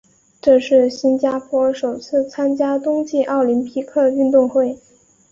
[0.41, 4.79] 这是新加坡首次参加冬季奥林匹克运动会。